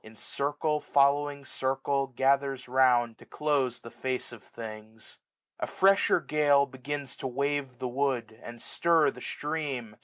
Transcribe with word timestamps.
In 0.03 0.15
circle 0.15 0.79
following 0.79 1.45
circle, 1.45 2.07
gathers 2.07 2.67
round. 2.67 3.19
To 3.19 3.25
close 3.27 3.81
the 3.81 3.91
face 3.91 4.31
of 4.31 4.41
things. 4.41 5.19
A 5.59 5.67
fresher 5.67 6.19
gale 6.19 6.65
Begins 6.65 7.15
to 7.17 7.27
wave 7.27 7.77
the 7.77 7.87
wood, 7.87 8.39
and 8.41 8.59
stir 8.59 9.11
the 9.11 9.21
stream. 9.21 9.95